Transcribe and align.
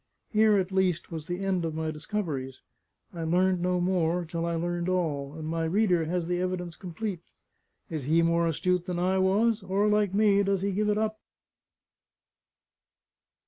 Here 0.31 0.57
at 0.57 0.71
least 0.71 1.11
was 1.11 1.27
the 1.27 1.45
end 1.45 1.63
of 1.63 1.75
my 1.75 1.91
discoveries; 1.91 2.63
I 3.13 3.23
learned 3.23 3.61
no 3.61 3.79
more, 3.79 4.25
till 4.25 4.47
I 4.47 4.55
learned 4.55 4.89
all; 4.89 5.35
and 5.35 5.47
my 5.47 5.63
reader 5.65 6.05
has 6.05 6.25
the 6.25 6.39
evidence 6.41 6.75
complete. 6.75 7.21
Is 7.87 8.05
he 8.05 8.23
more 8.23 8.47
astute 8.47 8.87
than 8.87 8.97
I 8.97 9.19
was? 9.19 9.61
or, 9.61 9.87
like 9.87 10.11
me, 10.15 10.41
does 10.41 10.63
he 10.63 10.71
give 10.71 10.89
it 10.89 10.97
up? 10.97 11.19